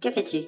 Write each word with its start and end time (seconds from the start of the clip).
Que 0.00 0.10
fais-tu? 0.10 0.42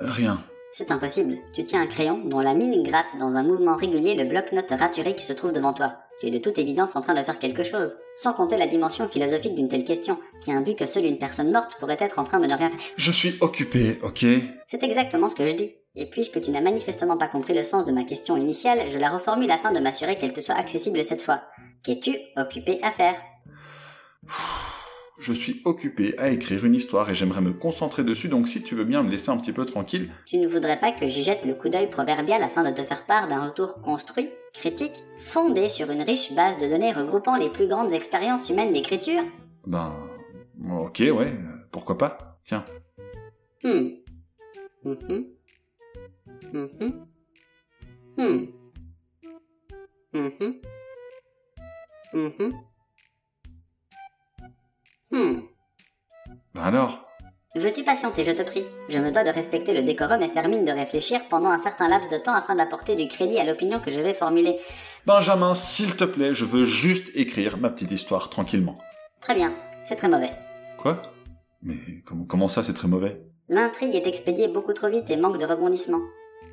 Rien. 0.00 0.38
C'est 0.72 0.90
impossible. 0.90 1.38
Tu 1.52 1.64
tiens 1.64 1.80
un 1.80 1.86
crayon 1.86 2.24
dont 2.24 2.40
la 2.40 2.54
mine 2.54 2.82
gratte 2.82 3.16
dans 3.18 3.36
un 3.36 3.42
mouvement 3.42 3.74
régulier 3.74 4.14
le 4.14 4.28
bloc-notes 4.28 4.70
raturé 4.70 5.14
qui 5.14 5.24
se 5.24 5.32
trouve 5.32 5.52
devant 5.52 5.72
toi. 5.72 5.96
Tu 6.20 6.26
es 6.26 6.30
de 6.30 6.38
toute 6.38 6.58
évidence 6.58 6.96
en 6.96 7.00
train 7.00 7.14
de 7.14 7.22
faire 7.22 7.38
quelque 7.38 7.62
chose. 7.62 7.96
Sans 8.16 8.32
compter 8.32 8.56
la 8.56 8.66
dimension 8.66 9.08
philosophique 9.08 9.54
d'une 9.54 9.68
telle 9.68 9.84
question, 9.84 10.18
qui 10.40 10.52
induit 10.52 10.76
que 10.76 10.86
seule 10.86 11.04
une 11.04 11.18
personne 11.18 11.52
morte 11.52 11.76
pourrait 11.78 11.96
être 12.00 12.18
en 12.18 12.24
train 12.24 12.40
de 12.40 12.46
ne 12.46 12.56
rien 12.56 12.70
faire. 12.70 12.80
Je 12.96 13.12
suis 13.12 13.36
occupé, 13.40 13.98
ok? 14.02 14.24
C'est 14.66 14.82
exactement 14.82 15.28
ce 15.28 15.36
que 15.36 15.46
je 15.46 15.54
dis. 15.54 15.74
Et 15.94 16.10
puisque 16.10 16.40
tu 16.42 16.50
n'as 16.50 16.60
manifestement 16.60 17.16
pas 17.16 17.28
compris 17.28 17.54
le 17.54 17.64
sens 17.64 17.86
de 17.86 17.92
ma 17.92 18.04
question 18.04 18.36
initiale, 18.36 18.90
je 18.90 18.98
la 18.98 19.10
reformule 19.10 19.50
afin 19.50 19.72
de 19.72 19.80
m'assurer 19.80 20.16
qu'elle 20.16 20.32
te 20.32 20.40
soit 20.40 20.56
accessible 20.56 21.02
cette 21.04 21.22
fois. 21.22 21.42
Qu'es-tu 21.84 22.16
occupé 22.36 22.80
à 22.82 22.90
faire? 22.90 23.16
Je 25.20 25.32
suis 25.32 25.60
occupé 25.64 26.16
à 26.18 26.28
écrire 26.30 26.64
une 26.64 26.76
histoire 26.76 27.10
et 27.10 27.14
j'aimerais 27.14 27.40
me 27.40 27.52
concentrer 27.52 28.04
dessus, 28.04 28.28
donc 28.28 28.46
si 28.46 28.62
tu 28.62 28.76
veux 28.76 28.84
bien 28.84 29.02
me 29.02 29.10
laisser 29.10 29.30
un 29.30 29.36
petit 29.36 29.52
peu 29.52 29.64
tranquille. 29.64 30.10
Tu 30.26 30.38
ne 30.38 30.46
voudrais 30.46 30.78
pas 30.78 30.92
que 30.92 31.08
j'y 31.08 31.24
jette 31.24 31.44
le 31.44 31.54
coup 31.54 31.68
d'œil 31.68 31.90
proverbial 31.90 32.40
afin 32.42 32.68
de 32.68 32.74
te 32.74 32.84
faire 32.84 33.04
part 33.04 33.26
d'un 33.26 33.46
retour 33.48 33.80
construit, 33.80 34.30
critique, 34.52 35.02
fondé 35.20 35.68
sur 35.68 35.90
une 35.90 36.02
riche 36.02 36.32
base 36.34 36.58
de 36.58 36.68
données 36.68 36.92
regroupant 36.92 37.36
les 37.36 37.50
plus 37.50 37.66
grandes 37.66 37.92
expériences 37.92 38.48
humaines 38.48 38.72
d'écriture? 38.72 39.22
Ben. 39.66 39.92
Ok, 40.70 40.98
ouais, 41.00 41.32
pourquoi 41.72 41.98
pas 41.98 42.38
Tiens. 42.44 42.64
Hmm. 43.64 43.88
Mhm. 44.84 45.26
Mhm. 46.52 47.06
Hmm. 48.16 48.46
Mhm. 50.14 50.60
Mhm. 52.12 52.52
Hmm. 55.10 55.40
Ben 56.54 56.62
alors? 56.62 57.04
Veux-tu 57.54 57.82
patienter, 57.82 58.24
je 58.24 58.32
te 58.32 58.42
prie? 58.42 58.66
Je 58.88 58.98
me 58.98 59.10
dois 59.10 59.24
de 59.24 59.30
respecter 59.30 59.72
le 59.74 59.82
décorum 59.82 60.20
et 60.22 60.28
faire 60.28 60.48
mine 60.48 60.64
de 60.64 60.70
réfléchir 60.70 61.20
pendant 61.30 61.48
un 61.48 61.58
certain 61.58 61.88
laps 61.88 62.10
de 62.10 62.18
temps 62.18 62.34
afin 62.34 62.54
d'apporter 62.54 62.94
du 62.94 63.08
crédit 63.08 63.38
à 63.38 63.44
l'opinion 63.44 63.80
que 63.80 63.90
je 63.90 64.00
vais 64.00 64.14
formuler. 64.14 64.58
Benjamin, 65.06 65.54
s'il 65.54 65.96
te 65.96 66.04
plaît, 66.04 66.34
je 66.34 66.44
veux 66.44 66.64
juste 66.64 67.10
écrire 67.14 67.56
ma 67.56 67.70
petite 67.70 67.90
histoire 67.90 68.28
tranquillement. 68.28 68.78
Très 69.20 69.34
bien, 69.34 69.54
c'est 69.82 69.96
très 69.96 70.08
mauvais. 70.08 70.30
Quoi? 70.78 71.00
Mais 71.62 71.78
comment, 72.04 72.24
comment 72.24 72.48
ça, 72.48 72.62
c'est 72.62 72.74
très 72.74 72.86
mauvais? 72.86 73.22
L'intrigue 73.48 73.94
est 73.94 74.06
expédiée 74.06 74.48
beaucoup 74.48 74.74
trop 74.74 74.88
vite 74.88 75.08
et 75.10 75.16
manque 75.16 75.38
de 75.38 75.46
rebondissement. 75.46 76.00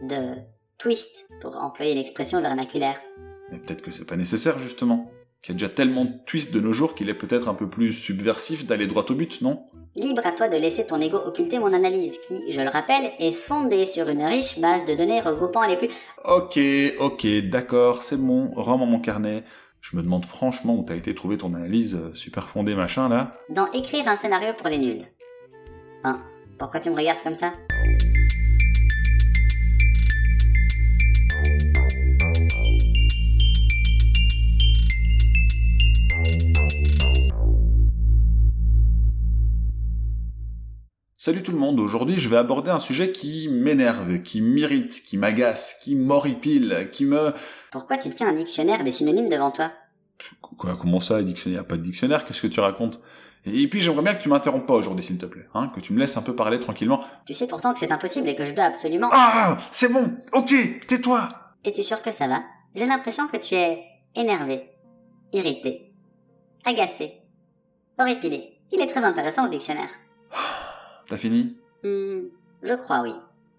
De 0.01 0.35
twist, 0.77 1.27
pour 1.41 1.57
employer 1.57 1.94
l'expression 1.94 2.41
vernaculaire. 2.41 2.97
Mais 3.51 3.59
peut-être 3.59 3.81
que 3.81 3.91
c'est 3.91 4.05
pas 4.05 4.16
nécessaire, 4.16 4.57
justement. 4.57 5.11
Qu'il 5.45 5.53
y 5.53 5.57
a 5.57 5.59
déjà 5.59 5.69
tellement 5.69 6.05
de 6.05 6.11
twists 6.25 6.51
de 6.51 6.59
nos 6.59 6.73
jours 6.73 6.95
qu'il 6.95 7.07
est 7.07 7.13
peut-être 7.13 7.47
un 7.49 7.53
peu 7.53 7.69
plus 7.69 7.93
subversif 7.93 8.65
d'aller 8.65 8.88
droit 8.88 9.05
au 9.07 9.13
but, 9.13 9.43
non? 9.43 9.63
Libre 9.95 10.25
à 10.25 10.31
toi 10.31 10.49
de 10.49 10.57
laisser 10.57 10.88
ton 10.88 10.99
ego 10.99 11.17
occulter 11.23 11.59
mon 11.59 11.71
analyse, 11.71 12.17
qui, 12.27 12.51
je 12.51 12.61
le 12.61 12.69
rappelle, 12.69 13.11
est 13.19 13.31
fondée 13.31 13.85
sur 13.85 14.09
une 14.09 14.23
riche 14.23 14.57
base 14.59 14.88
de 14.88 14.95
données 14.95 15.21
regroupant 15.21 15.67
les 15.67 15.77
plus... 15.77 15.89
Ok, 16.23 16.59
ok, 16.97 17.27
d'accord, 17.47 18.01
c'est 18.01 18.17
bon, 18.17 18.53
rends-moi 18.55 18.88
mon 18.88 18.99
carnet. 18.99 19.43
Je 19.81 19.95
me 19.95 20.01
demande 20.01 20.25
franchement 20.25 20.77
où 20.77 20.83
t'as 20.83 20.95
été 20.95 21.13
trouver 21.13 21.38
ton 21.38 21.53
analyse 21.53 21.93
euh, 21.93 22.11
super 22.16 22.49
fondée 22.49 22.73
machin 22.73 23.07
là. 23.07 23.29
Dans 23.51 23.71
écrire 23.71 24.07
un 24.07 24.16
scénario 24.16 24.53
pour 24.57 24.67
les 24.67 24.79
nuls. 24.79 25.05
Hein 26.05 26.21
Pourquoi 26.57 26.79
tu 26.79 26.89
me 26.89 26.95
regardes 26.95 27.21
comme 27.21 27.35
ça? 27.35 27.53
Salut 41.25 41.41
tout 41.41 41.53
le 41.53 41.57
monde, 41.57 41.79
aujourd'hui 41.79 42.19
je 42.19 42.29
vais 42.29 42.37
aborder 42.37 42.69
un 42.69 42.77
sujet 42.79 43.11
qui 43.11 43.49
m'énerve, 43.49 44.21
qui 44.21 44.41
m'irrite, 44.41 45.01
qui 45.03 45.17
m'agace, 45.17 45.75
qui 45.81 45.95
m'horripile, 45.95 46.89
qui 46.91 47.03
me... 47.03 47.33
Pourquoi 47.71 47.97
tu 47.97 48.11
tiens 48.11 48.27
un 48.27 48.33
dictionnaire 48.33 48.83
des 48.83 48.91
synonymes 48.91 49.27
devant 49.27 49.50
toi 49.50 49.72
Quoi, 50.39 50.77
comment 50.79 51.00
ça, 51.00 51.23
dictionnaire 51.23 51.66
Pas 51.66 51.77
de 51.77 51.81
dictionnaire, 51.81 52.25
qu'est-ce 52.25 52.44
que 52.44 52.45
tu 52.45 52.59
racontes? 52.59 53.00
Et 53.44 53.67
puis 53.67 53.81
j'aimerais 53.81 54.03
bien 54.03 54.13
que 54.13 54.22
tu 54.22 54.29
m'interrompes 54.29 54.67
pas 54.67 54.75
aujourd'hui 54.75 55.03
s'il 55.03 55.17
te 55.17 55.25
plaît, 55.25 55.47
hein, 55.55 55.72
que 55.73 55.79
tu 55.79 55.94
me 55.94 56.00
laisses 56.00 56.16
un 56.16 56.22
peu 56.22 56.35
parler 56.35 56.59
tranquillement. 56.59 57.03
Tu 57.25 57.33
sais 57.33 57.47
pourtant 57.47 57.73
que 57.73 57.79
c'est 57.79 57.91
impossible 57.91 58.29
et 58.29 58.35
que 58.35 58.45
je 58.45 58.53
dois 58.53 58.66
absolument... 58.66 59.09
Ah! 59.11 59.57
C'est 59.71 59.91
bon! 59.91 60.16
Ok, 60.31 60.53
tais-toi! 60.85 61.27
Es-tu 61.63 61.81
sûr 61.81 62.03
que 62.03 62.11
ça 62.11 62.27
va? 62.27 62.44
J'ai 62.75 62.85
l'impression 62.85 63.27
que 63.29 63.38
tu 63.38 63.55
es 63.55 63.79
énervé, 64.13 64.69
irrité, 65.33 65.91
agacé, 66.66 67.13
horripilé. 67.97 68.59
Il 68.71 68.79
est 68.79 68.85
très 68.85 69.03
intéressant 69.03 69.47
ce 69.47 69.51
dictionnaire. 69.51 69.89
T'as 71.07 71.17
fini? 71.17 71.55
Hmm, 71.83 72.21
je 72.63 72.73
crois 72.73 73.01
oui. 73.03 73.13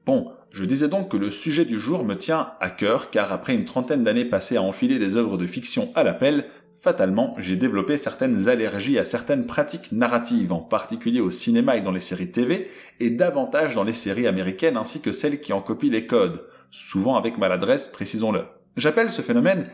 Bon, 0.05 0.33
je 0.51 0.65
disais 0.65 0.89
donc 0.89 1.11
que 1.11 1.17
le 1.17 1.31
sujet 1.31 1.65
du 1.65 1.79
jour 1.79 2.05
me 2.05 2.15
tient 2.15 2.53
à 2.61 2.71
cœur 2.71 3.11
car 3.11 3.33
après 3.33 3.55
une 3.55 3.65
trentaine 3.65 4.05
d'années 4.05 4.25
passées 4.25 4.57
à 4.57 4.63
enfiler 4.63 4.99
des 4.99 5.17
œuvres 5.17 5.39
de 5.39 5.47
fiction 5.47 5.93
à 5.95 6.03
l'appel, 6.03 6.47
fatalement 6.81 7.35
j'ai 7.39 7.57
développé 7.57 7.99
certaines 7.99 8.49
allergies 8.49 8.99
à 8.99 9.05
certaines 9.05 9.47
pratiques 9.47 9.93
narratives, 9.93 10.53
en 10.53 10.61
particulier 10.61 11.21
au 11.21 11.31
cinéma 11.31 11.77
et 11.77 11.83
dans 11.83 11.93
les 11.93 12.01
séries 12.01 12.31
TV, 12.31 12.71
et 13.01 13.11
davantage 13.11 13.75
dans 13.75 13.85
les 13.85 13.93
séries 13.93 14.27
américaines 14.27 14.77
ainsi 14.77 15.01
que 15.01 15.13
celles 15.13 15.41
qui 15.41 15.53
en 15.53 15.61
copient 15.61 15.91
les 15.91 16.07
codes, 16.07 16.47
souvent 16.71 17.17
avec 17.17 17.39
maladresse, 17.39 17.89
précisons-le. 17.89 18.45
J'appelle 18.77 19.11
ce 19.11 19.23
phénomène 19.23 19.67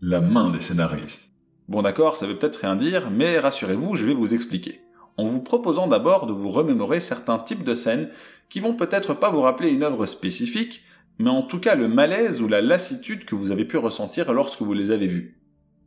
la 0.00 0.20
main 0.20 0.50
des 0.50 0.60
scénaristes. 0.60 1.32
Bon 1.68 1.82
d'accord, 1.82 2.16
ça 2.16 2.26
veut 2.26 2.38
peut-être 2.38 2.60
rien 2.60 2.76
dire, 2.76 3.10
mais 3.10 3.38
rassurez-vous, 3.38 3.96
je 3.96 4.06
vais 4.06 4.14
vous 4.14 4.32
expliquer 4.32 4.80
en 5.18 5.26
vous 5.26 5.40
proposant 5.40 5.88
d'abord 5.88 6.26
de 6.26 6.32
vous 6.32 6.48
remémorer 6.48 7.00
certains 7.00 7.38
types 7.38 7.64
de 7.64 7.74
scènes 7.74 8.08
qui 8.48 8.60
vont 8.60 8.74
peut-être 8.74 9.14
pas 9.14 9.30
vous 9.30 9.42
rappeler 9.42 9.68
une 9.68 9.82
œuvre 9.82 10.06
spécifique, 10.06 10.82
mais 11.18 11.28
en 11.28 11.42
tout 11.42 11.58
cas 11.58 11.74
le 11.74 11.88
malaise 11.88 12.40
ou 12.40 12.48
la 12.48 12.62
lassitude 12.62 13.24
que 13.24 13.34
vous 13.34 13.50
avez 13.50 13.64
pu 13.64 13.76
ressentir 13.76 14.32
lorsque 14.32 14.62
vous 14.62 14.72
les 14.72 14.92
avez 14.92 15.08
vues. 15.08 15.40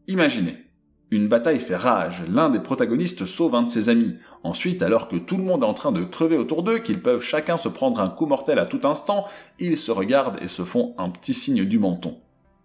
Imaginez. 0.07 0.57
Une 1.13 1.27
bataille 1.27 1.59
fait 1.59 1.75
rage, 1.75 2.23
l'un 2.29 2.49
des 2.49 2.59
protagonistes 2.59 3.25
sauve 3.25 3.55
un 3.55 3.63
de 3.63 3.69
ses 3.69 3.89
amis. 3.89 4.15
Ensuite, 4.43 4.81
alors 4.81 5.09
que 5.09 5.17
tout 5.17 5.35
le 5.35 5.43
monde 5.43 5.63
est 5.63 5.67
en 5.67 5.73
train 5.73 5.91
de 5.91 6.05
crever 6.05 6.37
autour 6.37 6.63
d'eux, 6.63 6.79
qu'ils 6.79 7.01
peuvent 7.01 7.21
chacun 7.21 7.57
se 7.57 7.67
prendre 7.67 7.99
un 7.99 8.09
coup 8.09 8.25
mortel 8.25 8.59
à 8.59 8.65
tout 8.65 8.79
instant, 8.85 9.25
ils 9.59 9.77
se 9.77 9.91
regardent 9.91 10.41
et 10.41 10.47
se 10.47 10.63
font 10.63 10.93
un 10.97 11.09
petit 11.09 11.33
signe 11.33 11.65
du 11.65 11.79
menton. 11.79 12.17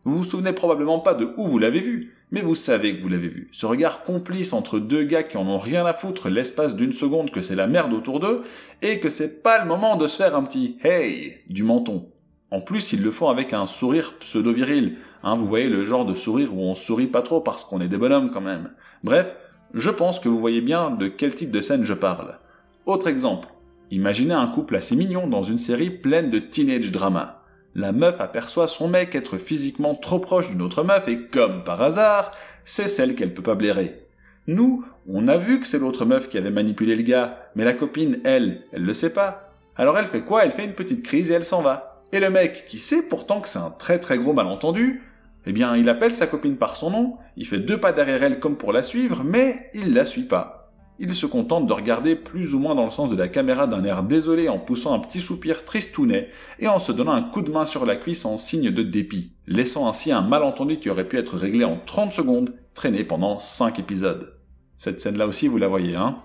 Vous 0.05 0.19
vous 0.19 0.25
souvenez 0.25 0.53
probablement 0.53 1.01
pas 1.01 1.15
de 1.15 1.33
où 1.37 1.49
vous 1.49 1.59
l'avez 1.59 1.81
vu, 1.81 2.16
mais 2.31 2.43
vous 2.43 2.55
savez 2.55 2.97
que 2.97 3.03
vous 3.03 3.09
l'avez 3.09 3.29
vu. 3.29 3.49
Ce 3.53 3.67
regard 3.67 4.03
complice 4.03 4.53
entre 4.53 4.79
deux 4.79 5.05
gars 5.05 5.23
qui 5.23 5.37
en 5.37 5.47
ont 5.47 5.59
rien 5.59 5.87
à 5.87 5.93
foutre 5.93 6.29
l'espace 6.29 6.75
d'une 6.75 6.93
seconde 6.93 7.31
que 7.31 7.43
c'est 7.43 7.55
la 7.55 7.67
merde 7.67 7.93
autour 7.93 8.21
d'eux, 8.21 8.43
et 8.83 8.99
que 8.99 9.11
c'est 9.11 9.43
pas 9.43 9.63
le 9.63 9.69
moment 9.69 9.97
de 9.97 10.07
se 10.07 10.17
faire 10.17 10.37
un 10.37 10.43
petit 10.43 10.79
hey 10.83 11.39
du 11.49 11.63
menton. 11.63 12.11
En 12.51 12.61
plus, 12.61 12.93
ils 12.93 13.03
le 13.03 13.11
font 13.11 13.29
avec 13.29 13.53
un 13.53 13.67
sourire 13.67 14.15
pseudo-viril. 14.19 14.97
Hein, 15.23 15.37
vous 15.37 15.47
voyez 15.47 15.69
le 15.69 15.85
genre 15.85 16.05
de 16.05 16.15
sourire 16.15 16.55
où 16.55 16.61
on 16.61 16.75
sourit 16.75 17.09
pas 17.09 17.23
trop 17.23 17.41
parce 17.41 17.65
qu'on 17.65 17.81
est 17.81 17.89
des 17.89 17.99
bonhommes 17.99 18.31
quand 18.31 18.41
même. 18.41 18.71
Bref, 19.03 19.35
je 19.75 19.91
pense 19.91 20.21
que 20.21 20.29
vous 20.29 20.39
voyez 20.39 20.61
bien 20.61 20.91
de 20.91 21.09
quel 21.09 21.35
type 21.35 21.51
de 21.51 21.61
scène 21.61 21.83
je 21.83 21.95
parle. 21.95 22.39
Autre 22.87 23.09
exemple. 23.09 23.49
Imaginez 23.91 24.35
un 24.35 24.47
couple 24.49 24.77
assez 24.77 24.97
mignon 24.97 25.27
dans 25.27 25.43
une 25.43 25.59
série 25.59 25.91
pleine 25.91 26.31
de 26.31 26.39
teenage 26.39 26.93
drama 26.93 27.36
la 27.77 27.93
meuf 27.93 28.23
aperçoit 28.23 28.69
son 28.69 28.89
mec 28.89 29.15
être 29.15 29.37
physiquement 29.37 29.95
trop 29.95 30.19
proche 30.19 30.49
d'une 30.49 30.63
autre 30.63 30.83
meuf 30.83 31.07
et 31.09 31.27
comme 31.27 31.63
par 31.63 31.83
hasard, 31.83 32.33
c'est 32.65 32.89
celle 32.89 33.15
qu'elle 33.15 33.35
peut 33.35 33.43
pas 33.43 33.55
blairer. 33.55 34.07
Nous, 34.47 34.83
on 35.07 35.29
a 35.29 35.37
vu 35.37 35.61
que 35.61 35.67
c'est 35.67 35.79
l'autre 35.79 36.07
meuf 36.07 36.31
qui 36.31 36.39
avait 36.39 36.51
manipulé 36.51 36.97
le 36.97 37.03
gars, 37.03 37.51
mais 37.55 37.65
la 37.65 37.75
copine, 37.75 38.19
elle, 38.25 38.63
elle 38.73 38.83
le 38.83 38.95
sait 38.95 39.13
pas. 39.13 39.53
Alors 39.77 39.99
elle 39.99 40.07
fait 40.07 40.23
quoi? 40.23 40.47
Elle 40.47 40.53
fait 40.53 40.65
une 40.65 40.73
petite 40.73 41.03
crise 41.03 41.31
et 41.31 41.35
elle 41.35 41.45
s'en 41.45 41.61
va. 41.61 42.03
Et 42.13 42.21
le 42.21 42.31
mec, 42.31 42.65
qui 42.67 42.79
sait 42.79 43.07
pourtant 43.07 43.43
que 43.43 43.49
c'est 43.49 43.59
un 43.59 43.75
très 43.79 43.99
très 43.99 44.17
gros 44.17 44.33
malentendu, 44.33 45.03
eh 45.45 45.53
bien 45.53 45.77
il 45.77 45.91
appelle 45.91 46.15
sa 46.15 46.27
copine 46.27 46.57
par 46.57 46.77
son 46.77 46.91
nom, 46.91 47.19
il 47.37 47.47
fait 47.47 47.59
deux 47.59 47.79
pas 47.79 47.93
derrière 47.93 48.23
elle 48.23 48.41
comme 48.41 48.57
pour 48.57 48.73
la 48.73 48.83
suivre, 48.83 49.23
mais 49.23 49.71
il 49.75 49.93
la 49.93 50.07
suit 50.07 50.23
pas 50.23 50.56
il 50.99 51.15
se 51.15 51.27
contente 51.27 51.67
de 51.67 51.73
regarder 51.73 52.17
plus 52.17 52.55
ou 52.55 52.59
moins 52.59 52.75
dans 52.75 52.85
le 52.85 52.91
sens 52.91 53.11
de 53.11 53.17
la 53.17 53.29
caméra 53.29 53.67
d'un 53.67 53.85
air 53.85 54.03
désolé 54.03 54.49
en 54.49 54.59
poussant 54.59 54.95
un 54.95 54.99
petit 54.99 55.21
soupir 55.21 55.65
tristounet 55.65 56.31
et 56.59 56.69
en 56.69 56.79
se 56.79 56.93
donnant 56.93 57.13
un 57.13 57.23
coup 57.23 57.43
de 57.43 57.51
main 57.51 57.67
sur 57.67 57.85
la 57.85 57.97
cuisse 57.97 58.25
en 58.25 58.39
signe 58.39 58.71
de 58.71 58.83
dépit, 58.83 59.33
laissant 59.47 59.89
ainsi 59.89 60.13
un 60.13 60.23
malentendu 60.23 60.79
qui 60.79 60.91
aurait 60.91 61.09
pu 61.09 61.19
être 61.19 61.37
réglé 61.37 61.65
en 61.65 61.79
30 61.85 62.13
secondes 62.13 62.55
traîner 62.75 63.05
pendant 63.05 63.39
5 63.39 63.79
épisodes. 63.79 64.35
Cette 64.77 65.01
scène-là 65.01 65.27
aussi, 65.27 65.49
vous 65.49 65.59
la 65.59 65.69
voyez, 65.69 65.97
hein? 65.97 66.19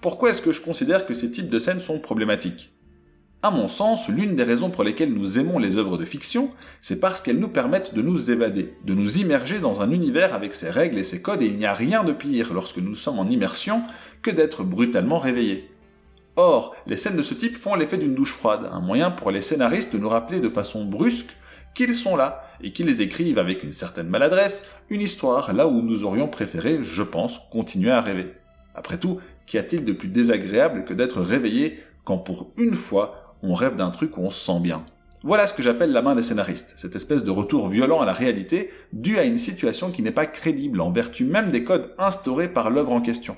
Pourquoi 0.00 0.30
est-ce 0.30 0.42
que 0.42 0.52
je 0.52 0.60
considère 0.60 1.06
que 1.06 1.14
ces 1.14 1.30
types 1.30 1.48
de 1.48 1.58
scènes 1.58 1.80
sont 1.80 1.98
problématiques? 1.98 2.75
À 3.42 3.50
mon 3.50 3.68
sens, 3.68 4.08
l'une 4.08 4.34
des 4.34 4.42
raisons 4.42 4.70
pour 4.70 4.82
lesquelles 4.82 5.12
nous 5.12 5.38
aimons 5.38 5.58
les 5.58 5.78
œuvres 5.78 5.98
de 5.98 6.04
fiction, 6.04 6.50
c'est 6.80 7.00
parce 7.00 7.20
qu'elles 7.20 7.38
nous 7.38 7.48
permettent 7.48 7.94
de 7.94 8.02
nous 8.02 8.30
évader, 8.30 8.74
de 8.84 8.94
nous 8.94 9.18
immerger 9.18 9.60
dans 9.60 9.82
un 9.82 9.90
univers 9.90 10.34
avec 10.34 10.54
ses 10.54 10.70
règles 10.70 10.98
et 10.98 11.02
ses 11.02 11.22
codes, 11.22 11.42
et 11.42 11.46
il 11.46 11.56
n'y 11.56 11.66
a 11.66 11.74
rien 11.74 12.02
de 12.02 12.12
pire 12.12 12.52
lorsque 12.54 12.78
nous 12.78 12.94
sommes 12.94 13.18
en 13.18 13.26
immersion 13.26 13.82
que 14.22 14.30
d'être 14.30 14.64
brutalement 14.64 15.18
réveillés. 15.18 15.70
Or, 16.36 16.74
les 16.86 16.96
scènes 16.96 17.16
de 17.16 17.22
ce 17.22 17.34
type 17.34 17.56
font 17.56 17.74
l'effet 17.74 17.98
d'une 17.98 18.14
douche 18.14 18.34
froide, 18.34 18.68
un 18.72 18.80
moyen 18.80 19.10
pour 19.10 19.30
les 19.30 19.40
scénaristes 19.40 19.92
de 19.92 19.98
nous 19.98 20.08
rappeler 20.08 20.40
de 20.40 20.48
façon 20.48 20.84
brusque 20.84 21.36
qu'ils 21.74 21.94
sont 21.94 22.16
là, 22.16 22.42
et 22.62 22.72
qu'ils 22.72 23.02
écrivent 23.02 23.38
avec 23.38 23.62
une 23.62 23.72
certaine 23.72 24.08
maladresse 24.08 24.68
une 24.88 25.02
histoire 25.02 25.52
là 25.52 25.68
où 25.68 25.82
nous 25.82 26.04
aurions 26.04 26.28
préféré, 26.28 26.78
je 26.82 27.02
pense, 27.02 27.40
continuer 27.50 27.90
à 27.90 28.00
rêver. 28.00 28.32
Après 28.74 28.98
tout, 28.98 29.20
Qu'y 29.46 29.58
a-t-il 29.58 29.84
de 29.84 29.92
plus 29.92 30.08
désagréable 30.08 30.84
que 30.84 30.92
d'être 30.92 31.20
réveillé 31.20 31.78
quand 32.04 32.18
pour 32.18 32.52
une 32.58 32.74
fois 32.74 33.25
on 33.42 33.54
rêve 33.54 33.76
d'un 33.76 33.90
truc 33.90 34.16
où 34.16 34.22
on 34.22 34.30
se 34.30 34.44
sent 34.44 34.60
bien 34.60 34.84
voilà 35.26 35.48
ce 35.48 35.54
que 35.54 35.62
j'appelle 35.62 35.90
la 35.90 36.02
main 36.02 36.14
des 36.14 36.22
scénaristes, 36.22 36.74
cette 36.76 36.94
espèce 36.94 37.24
de 37.24 37.32
retour 37.32 37.68
violent 37.68 38.00
à 38.00 38.06
la 38.06 38.12
réalité 38.12 38.70
dû 38.92 39.18
à 39.18 39.24
une 39.24 39.38
situation 39.38 39.90
qui 39.90 40.02
n'est 40.02 40.12
pas 40.12 40.26
crédible 40.26 40.80
en 40.80 40.92
vertu 40.92 41.24
même 41.24 41.50
des 41.50 41.64
codes 41.64 41.92
instaurés 41.98 42.46
par 42.46 42.70
l'œuvre 42.70 42.92
en 42.92 43.00
question. 43.00 43.36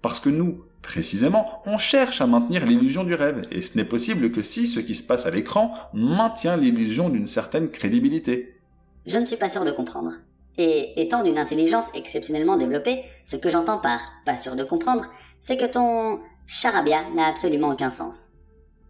Parce 0.00 0.18
que 0.18 0.30
nous, 0.30 0.64
précisément, 0.80 1.60
on 1.66 1.76
cherche 1.76 2.22
à 2.22 2.26
maintenir 2.26 2.64
l'illusion 2.64 3.04
du 3.04 3.14
rêve, 3.14 3.42
et 3.50 3.60
ce 3.60 3.76
n'est 3.76 3.84
possible 3.84 4.30
que 4.30 4.40
si 4.40 4.66
ce 4.66 4.80
qui 4.80 4.94
se 4.94 5.02
passe 5.02 5.26
à 5.26 5.30
l'écran 5.30 5.74
maintient 5.92 6.56
l'illusion 6.56 7.10
d'une 7.10 7.26
certaine 7.26 7.70
crédibilité. 7.70 8.58
Je 9.04 9.18
ne 9.18 9.26
suis 9.26 9.36
pas 9.36 9.50
sûr 9.50 9.66
de 9.66 9.72
comprendre. 9.72 10.12
Et 10.56 11.02
étant 11.02 11.22
d'une 11.22 11.36
intelligence 11.36 11.88
exceptionnellement 11.94 12.56
développée, 12.56 13.02
ce 13.24 13.36
que 13.36 13.50
j'entends 13.50 13.78
par 13.78 14.00
pas 14.24 14.38
sûr 14.38 14.56
de 14.56 14.64
comprendre, 14.64 15.04
c'est 15.38 15.58
que 15.58 15.70
ton 15.70 16.20
charabia 16.46 17.10
n'a 17.14 17.26
absolument 17.26 17.72
aucun 17.72 17.90
sens. 17.90 18.28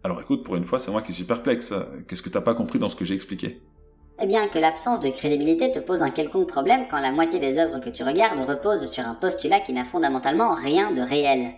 Alors 0.03 0.21
écoute, 0.21 0.43
pour 0.43 0.55
une 0.55 0.65
fois, 0.65 0.79
c'est 0.79 0.91
moi 0.91 1.01
qui 1.01 1.13
suis 1.13 1.23
perplexe. 1.23 1.73
Qu'est-ce 2.07 2.21
que 2.21 2.29
t'as 2.29 2.41
pas 2.41 2.53
compris 2.53 2.79
dans 2.79 2.89
ce 2.89 2.95
que 2.95 3.05
j'ai 3.05 3.15
expliqué? 3.15 3.61
Eh 4.19 4.25
bien, 4.25 4.47
que 4.47 4.57
l'absence 4.57 5.01
de 5.01 5.09
crédibilité 5.09 5.71
te 5.71 5.77
pose 5.77 6.01
un 6.01 6.09
quelconque 6.09 6.47
problème 6.47 6.85
quand 6.89 6.99
la 6.99 7.11
moitié 7.11 7.39
des 7.39 7.59
œuvres 7.59 7.79
que 7.79 7.89
tu 7.89 8.03
regardes 8.03 8.39
reposent 8.49 8.89
sur 8.89 9.05
un 9.05 9.13
postulat 9.13 9.59
qui 9.59 9.73
n'a 9.73 9.85
fondamentalement 9.85 10.55
rien 10.55 10.91
de 10.91 11.01
réel. 11.01 11.51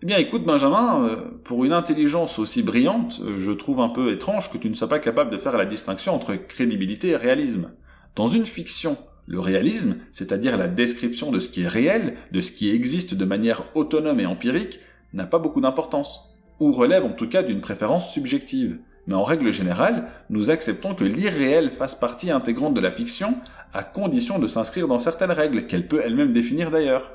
Eh 0.00 0.06
bien 0.06 0.16
écoute 0.16 0.44
Benjamin, 0.44 1.02
euh, 1.02 1.16
pour 1.44 1.64
une 1.64 1.72
intelligence 1.72 2.38
aussi 2.38 2.62
brillante, 2.62 3.20
euh, 3.20 3.36
je 3.36 3.50
trouve 3.50 3.80
un 3.80 3.88
peu 3.88 4.12
étrange 4.12 4.50
que 4.50 4.56
tu 4.56 4.70
ne 4.70 4.74
sois 4.74 4.88
pas 4.88 5.00
capable 5.00 5.30
de 5.30 5.38
faire 5.38 5.56
la 5.56 5.66
distinction 5.66 6.14
entre 6.14 6.34
crédibilité 6.36 7.08
et 7.08 7.16
réalisme. 7.16 7.72
Dans 8.14 8.28
une 8.28 8.46
fiction, 8.46 8.96
le 9.26 9.40
réalisme, 9.40 9.96
c'est-à-dire 10.12 10.56
la 10.56 10.68
description 10.68 11.30
de 11.30 11.40
ce 11.40 11.48
qui 11.48 11.62
est 11.62 11.68
réel, 11.68 12.16
de 12.32 12.40
ce 12.40 12.52
qui 12.52 12.70
existe 12.70 13.14
de 13.14 13.24
manière 13.24 13.64
autonome 13.74 14.20
et 14.20 14.26
empirique, 14.26 14.78
n'a 15.12 15.26
pas 15.26 15.40
beaucoup 15.40 15.60
d'importance 15.60 16.28
ou 16.60 16.72
relève 16.72 17.04
en 17.04 17.12
tout 17.12 17.28
cas 17.28 17.42
d'une 17.42 17.60
préférence 17.60 18.12
subjective. 18.12 18.78
Mais 19.06 19.14
en 19.14 19.22
règle 19.22 19.50
générale, 19.50 20.10
nous 20.28 20.50
acceptons 20.50 20.94
que 20.94 21.04
l'irréel 21.04 21.70
fasse 21.70 21.94
partie 21.94 22.30
intégrante 22.30 22.74
de 22.74 22.80
la 22.80 22.90
fiction, 22.90 23.36
à 23.72 23.82
condition 23.82 24.38
de 24.38 24.46
s'inscrire 24.46 24.86
dans 24.86 24.98
certaines 24.98 25.30
règles, 25.30 25.66
qu'elle 25.66 25.88
peut 25.88 26.02
elle-même 26.04 26.32
définir 26.32 26.70
d'ailleurs. 26.70 27.12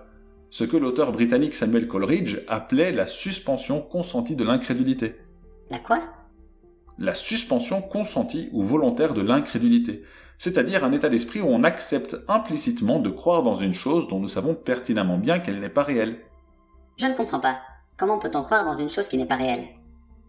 Ce 0.50 0.64
que 0.64 0.78
l'auteur 0.78 1.12
britannique 1.12 1.54
Samuel 1.54 1.88
Coleridge 1.88 2.40
appelait 2.48 2.92
la 2.92 3.06
suspension 3.06 3.82
consentie 3.82 4.36
de 4.36 4.44
l'incrédulité. 4.44 5.16
La 5.70 5.80
quoi? 5.80 6.00
La 6.98 7.16
suspension 7.16 7.82
consentie 7.82 8.50
ou 8.54 8.64
volontaire 8.64 9.14
de 9.14 9.22
l'incrédulité, 9.22 10.04
c'est-à-dire 10.38 10.84
un 10.84 10.92
état 10.92 11.10
d'esprit 11.10 11.42
où 11.42 11.48
on 11.48 11.64
accepte 11.64 12.18
implicitement 12.28 13.00
de 13.00 13.10
croire 13.10 13.44
dans 13.44 13.56
une 13.56 13.74
chose 13.74 14.08
dont 14.08 14.20
nous 14.20 14.28
savons 14.28 14.56
pertinemment 14.56 15.18
bien 15.18 15.40
qu'elle 15.40 15.60
n'est 15.60 15.70
pas 15.70 15.84
réelle. 15.84 16.20
Je 16.98 17.06
ne 17.06 17.16
comprends 17.16 17.40
pas. 17.40 17.60
Comment 18.04 18.20
peut-on 18.20 18.44
croire 18.44 18.66
dans 18.66 18.76
une 18.76 18.90
chose 18.90 19.08
qui 19.08 19.18
n'est 19.18 19.26
pas 19.26 19.38
réelle? 19.38 19.64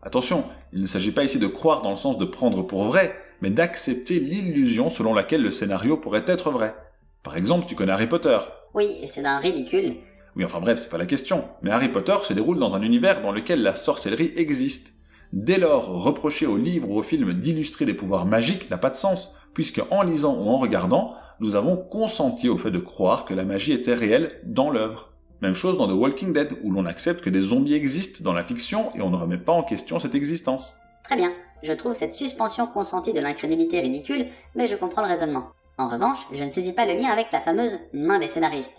Attention, 0.00 0.44
il 0.72 0.80
ne 0.80 0.86
s'agit 0.86 1.10
pas 1.10 1.24
ici 1.24 1.40
de 1.40 1.48
croire 1.48 1.82
dans 1.82 1.90
le 1.90 1.96
sens 1.96 2.18
de 2.18 2.24
prendre 2.24 2.62
pour 2.62 2.84
vrai, 2.84 3.16
mais 3.40 3.50
d'accepter 3.50 4.20
l'illusion 4.20 4.90
selon 4.90 5.12
laquelle 5.12 5.42
le 5.42 5.50
scénario 5.50 5.96
pourrait 5.96 6.22
être 6.28 6.52
vrai. 6.52 6.76
Par 7.24 7.36
exemple, 7.36 7.66
tu 7.66 7.74
connais 7.74 7.90
Harry 7.90 8.06
Potter. 8.06 8.38
Oui, 8.74 9.00
et 9.02 9.08
c'est 9.08 9.22
d'un 9.22 9.38
ridicule. 9.38 9.96
Oui, 10.36 10.44
enfin 10.44 10.60
bref, 10.60 10.78
c'est 10.78 10.88
pas 10.88 10.98
la 10.98 11.06
question. 11.06 11.42
Mais 11.62 11.72
Harry 11.72 11.88
Potter 11.88 12.14
se 12.22 12.32
déroule 12.32 12.60
dans 12.60 12.76
un 12.76 12.82
univers 12.82 13.22
dans 13.22 13.32
lequel 13.32 13.60
la 13.64 13.74
sorcellerie 13.74 14.32
existe. 14.36 14.92
Dès 15.32 15.58
lors, 15.58 16.00
reprocher 16.00 16.46
au 16.46 16.56
livre 16.56 16.88
ou 16.88 16.96
au 16.96 17.02
film 17.02 17.32
d'illustrer 17.32 17.86
des 17.86 17.94
pouvoirs 17.94 18.24
magiques 18.24 18.70
n'a 18.70 18.78
pas 18.78 18.90
de 18.90 18.94
sens, 18.94 19.34
puisque 19.52 19.82
en 19.90 20.02
lisant 20.02 20.36
ou 20.36 20.48
en 20.48 20.58
regardant, 20.58 21.16
nous 21.40 21.56
avons 21.56 21.76
consenti 21.76 22.48
au 22.48 22.56
fait 22.56 22.70
de 22.70 22.78
croire 22.78 23.24
que 23.24 23.34
la 23.34 23.42
magie 23.42 23.72
était 23.72 23.94
réelle 23.94 24.40
dans 24.44 24.70
l'œuvre. 24.70 25.13
Même 25.44 25.54
chose 25.54 25.76
dans 25.76 25.86
The 25.86 25.92
Walking 25.92 26.32
Dead, 26.32 26.56
où 26.62 26.72
l'on 26.72 26.86
accepte 26.86 27.22
que 27.22 27.28
des 27.28 27.42
zombies 27.42 27.74
existent 27.74 28.24
dans 28.24 28.32
la 28.32 28.44
fiction 28.44 28.90
et 28.94 29.02
on 29.02 29.10
ne 29.10 29.16
remet 29.16 29.36
pas 29.36 29.52
en 29.52 29.62
question 29.62 29.98
cette 29.98 30.14
existence. 30.14 30.74
Très 31.04 31.16
bien, 31.16 31.32
je 31.62 31.74
trouve 31.74 31.92
cette 31.92 32.14
suspension 32.14 32.66
consentie 32.66 33.12
de 33.12 33.20
l'incrédulité 33.20 33.80
ridicule, 33.80 34.24
mais 34.54 34.66
je 34.66 34.74
comprends 34.74 35.02
le 35.02 35.08
raisonnement. 35.08 35.50
En 35.76 35.90
revanche, 35.90 36.20
je 36.32 36.42
ne 36.44 36.50
saisis 36.50 36.72
pas 36.72 36.86
le 36.86 36.94
lien 36.94 37.10
avec 37.10 37.26
la 37.30 37.42
fameuse 37.42 37.78
main 37.92 38.18
des 38.18 38.28
scénaristes. 38.28 38.72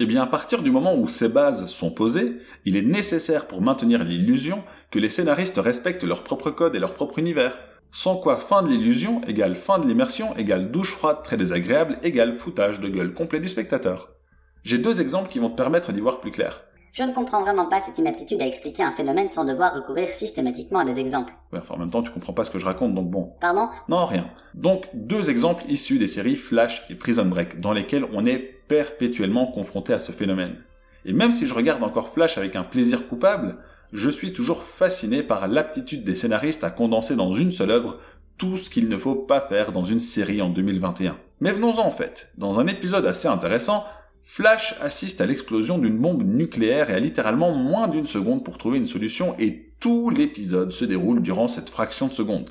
Eh 0.00 0.06
bien, 0.06 0.22
à 0.22 0.26
partir 0.26 0.62
du 0.62 0.70
moment 0.70 0.96
où 0.96 1.08
ces 1.08 1.28
bases 1.28 1.66
sont 1.66 1.90
posées, 1.90 2.38
il 2.64 2.78
est 2.78 2.80
nécessaire 2.80 3.46
pour 3.46 3.60
maintenir 3.60 4.02
l'illusion 4.02 4.62
que 4.90 4.98
les 4.98 5.10
scénaristes 5.10 5.58
respectent 5.58 6.04
leur 6.04 6.24
propre 6.24 6.50
code 6.50 6.74
et 6.74 6.78
leur 6.78 6.94
propre 6.94 7.18
univers. 7.18 7.58
Sans 7.90 8.16
quoi 8.16 8.38
fin 8.38 8.62
de 8.62 8.70
l'illusion 8.70 9.20
égale 9.24 9.56
fin 9.56 9.78
de 9.78 9.86
l'immersion 9.86 10.34
égale 10.38 10.70
douche 10.70 10.92
froide 10.92 11.18
très 11.22 11.36
désagréable 11.36 11.98
égale 12.02 12.36
foutage 12.36 12.80
de 12.80 12.88
gueule 12.88 13.12
complet 13.12 13.40
du 13.40 13.48
spectateur. 13.48 14.17
J'ai 14.64 14.78
deux 14.78 15.00
exemples 15.00 15.28
qui 15.28 15.38
vont 15.38 15.50
te 15.50 15.56
permettre 15.56 15.92
d'y 15.92 16.00
voir 16.00 16.20
plus 16.20 16.30
clair. 16.30 16.62
Je 16.92 17.02
ne 17.02 17.12
comprends 17.12 17.42
vraiment 17.42 17.68
pas 17.68 17.80
cette 17.80 17.98
inaptitude 17.98 18.40
à 18.40 18.46
expliquer 18.46 18.82
un 18.82 18.92
phénomène 18.92 19.28
sans 19.28 19.44
devoir 19.44 19.74
recourir 19.74 20.08
systématiquement 20.08 20.80
à 20.80 20.84
des 20.84 20.98
exemples. 20.98 21.32
Ouais, 21.52 21.60
enfin, 21.60 21.74
en 21.74 21.78
même 21.78 21.90
temps, 21.90 22.02
tu 22.02 22.10
comprends 22.10 22.32
pas 22.32 22.44
ce 22.44 22.50
que 22.50 22.58
je 22.58 22.64
raconte, 22.64 22.94
donc 22.94 23.10
bon. 23.10 23.28
Pardon? 23.40 23.68
Non, 23.88 24.06
rien. 24.06 24.26
Donc, 24.54 24.88
deux 24.94 25.30
exemples 25.30 25.64
issus 25.68 25.98
des 25.98 26.06
séries 26.06 26.36
Flash 26.36 26.84
et 26.90 26.94
Prison 26.94 27.26
Break, 27.26 27.60
dans 27.60 27.72
lesquels 27.72 28.06
on 28.12 28.26
est 28.26 28.38
perpétuellement 28.38 29.46
confronté 29.46 29.92
à 29.92 29.98
ce 29.98 30.12
phénomène. 30.12 30.56
Et 31.04 31.12
même 31.12 31.32
si 31.32 31.46
je 31.46 31.54
regarde 31.54 31.82
encore 31.82 32.12
Flash 32.12 32.36
avec 32.36 32.56
un 32.56 32.64
plaisir 32.64 33.06
coupable, 33.06 33.58
je 33.92 34.10
suis 34.10 34.32
toujours 34.32 34.62
fasciné 34.62 35.22
par 35.22 35.48
l'aptitude 35.48 36.04
des 36.04 36.14
scénaristes 36.14 36.64
à 36.64 36.70
condenser 36.70 37.16
dans 37.16 37.32
une 37.32 37.52
seule 37.52 37.70
œuvre 37.70 37.98
tout 38.36 38.56
ce 38.56 38.70
qu'il 38.70 38.88
ne 38.88 38.96
faut 38.96 39.14
pas 39.14 39.40
faire 39.40 39.72
dans 39.72 39.84
une 39.84 40.00
série 40.00 40.42
en 40.42 40.50
2021. 40.50 41.16
Mais 41.40 41.52
venons-en 41.52 41.86
en 41.86 41.90
fait. 41.90 42.30
Dans 42.36 42.60
un 42.60 42.66
épisode 42.66 43.06
assez 43.06 43.28
intéressant, 43.28 43.84
Flash 44.30 44.74
assiste 44.82 45.22
à 45.22 45.26
l'explosion 45.26 45.78
d'une 45.78 45.96
bombe 45.96 46.22
nucléaire 46.22 46.90
et 46.90 46.94
a 46.94 47.00
littéralement 47.00 47.54
moins 47.54 47.88
d'une 47.88 48.06
seconde 48.06 48.44
pour 48.44 48.58
trouver 48.58 48.76
une 48.76 48.84
solution 48.84 49.34
et 49.38 49.72
tout 49.80 50.10
l'épisode 50.10 50.70
se 50.70 50.84
déroule 50.84 51.22
durant 51.22 51.48
cette 51.48 51.70
fraction 51.70 52.08
de 52.08 52.12
seconde. 52.12 52.50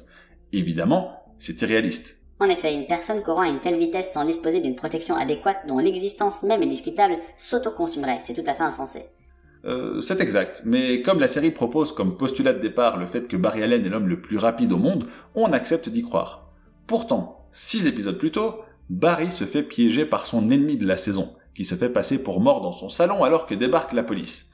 Évidemment, 0.51 1.35
c'est 1.37 1.61
irréaliste. 1.61 2.17
En 2.39 2.49
effet, 2.49 2.73
une 2.73 2.87
personne 2.87 3.21
courant 3.21 3.43
à 3.43 3.47
une 3.47 3.61
telle 3.61 3.77
vitesse 3.77 4.11
sans 4.11 4.25
disposer 4.25 4.59
d'une 4.59 4.75
protection 4.75 5.15
adéquate 5.15 5.67
dont 5.67 5.77
l'existence 5.77 6.41
même 6.41 6.63
est 6.63 6.67
discutable 6.67 7.13
s'autoconsumerait. 7.37 8.21
C'est 8.21 8.33
tout 8.33 8.49
à 8.49 8.55
fait 8.55 8.63
insensé. 8.63 9.03
Euh, 9.63 10.01
c'est 10.01 10.19
exact, 10.19 10.63
mais 10.65 11.03
comme 11.03 11.19
la 11.19 11.27
série 11.27 11.51
propose 11.51 11.91
comme 11.91 12.17
postulat 12.17 12.53
de 12.53 12.59
départ 12.59 12.97
le 12.97 13.05
fait 13.05 13.27
que 13.27 13.37
Barry 13.37 13.61
Allen 13.61 13.85
est 13.85 13.89
l'homme 13.89 14.09
le 14.09 14.19
plus 14.19 14.39
rapide 14.39 14.73
au 14.73 14.77
monde, 14.77 15.07
on 15.35 15.53
accepte 15.53 15.89
d'y 15.89 16.01
croire. 16.01 16.49
Pourtant, 16.87 17.47
six 17.51 17.85
épisodes 17.85 18.17
plus 18.17 18.31
tôt, 18.31 18.61
Barry 18.89 19.29
se 19.29 19.43
fait 19.43 19.63
piéger 19.63 20.05
par 20.05 20.25
son 20.25 20.49
ennemi 20.49 20.77
de 20.77 20.87
la 20.87 20.97
saison, 20.97 21.35
qui 21.57 21.65
se 21.65 21.73
fait 21.73 21.89
passer 21.89 22.21
pour 22.21 22.39
mort 22.39 22.61
dans 22.61 22.71
son 22.71 22.87
salon 22.87 23.23
alors 23.23 23.47
que 23.47 23.55
débarque 23.55 23.93
la 23.93 24.03
police. 24.03 24.51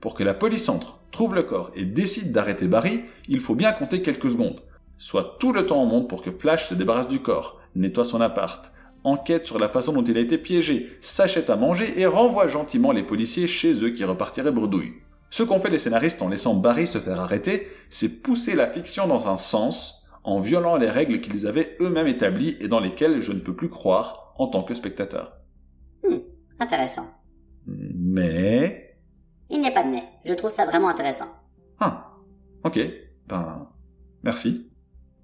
Pour 0.00 0.14
que 0.14 0.24
la 0.24 0.32
police 0.32 0.70
entre, 0.70 1.00
trouve 1.10 1.34
le 1.34 1.42
corps 1.42 1.70
et 1.74 1.84
décide 1.84 2.32
d'arrêter 2.32 2.66
Barry, 2.66 3.04
il 3.28 3.40
faut 3.40 3.54
bien 3.54 3.72
compter 3.72 4.00
quelques 4.00 4.30
secondes. 4.30 4.62
Soit 4.96 5.36
tout 5.38 5.52
le 5.52 5.66
temps 5.66 5.82
au 5.82 5.86
monde 5.86 6.08
pour 6.08 6.22
que 6.22 6.30
Flash 6.30 6.66
se 6.66 6.74
débarrasse 6.74 7.08
du 7.08 7.20
corps, 7.20 7.60
nettoie 7.74 8.06
son 8.06 8.22
appart, 8.22 8.72
enquête 9.04 9.46
sur 9.46 9.58
la 9.58 9.68
façon 9.68 9.92
dont 9.92 10.02
il 10.02 10.16
a 10.16 10.20
été 10.20 10.38
piégé, 10.38 10.96
s'achète 11.02 11.50
à 11.50 11.56
manger 11.56 12.00
et 12.00 12.06
renvoie 12.06 12.46
gentiment 12.46 12.90
les 12.90 13.02
policiers 13.02 13.46
chez 13.46 13.84
eux 13.84 13.90
qui 13.90 14.04
repartiraient 14.04 14.50
bredouille. 14.50 14.94
Ce 15.28 15.42
qu'ont 15.42 15.60
fait 15.60 15.68
les 15.68 15.78
scénaristes 15.78 16.22
en 16.22 16.30
laissant 16.30 16.54
Barry 16.54 16.86
se 16.86 16.96
faire 16.96 17.20
arrêter, 17.20 17.68
c'est 17.90 18.22
pousser 18.22 18.54
la 18.54 18.72
fiction 18.72 19.06
dans 19.06 19.28
un 19.28 19.36
sens, 19.36 20.06
en 20.24 20.38
violant 20.38 20.76
les 20.76 20.88
règles 20.88 21.20
qu'ils 21.20 21.46
avaient 21.46 21.76
eux-mêmes 21.82 22.06
établies 22.06 22.56
et 22.60 22.68
dans 22.68 22.80
lesquelles 22.80 23.20
je 23.20 23.32
ne 23.32 23.40
peux 23.40 23.54
plus 23.54 23.68
croire 23.68 24.32
en 24.38 24.46
tant 24.46 24.62
que 24.62 24.72
spectateur. 24.72 25.36
Hmm. 26.02 26.20
Intéressant. 26.58 27.08
Mais... 27.66 28.96
Il 29.50 29.60
n'y 29.60 29.68
a 29.68 29.72
pas 29.72 29.84
de 29.84 29.90
nez. 29.90 30.04
Je 30.24 30.34
trouve 30.34 30.50
ça 30.50 30.66
vraiment 30.66 30.88
intéressant. 30.88 31.26
Ah. 31.80 32.12
Ok. 32.64 32.80
Ben... 33.26 33.68
Merci. 34.22 34.70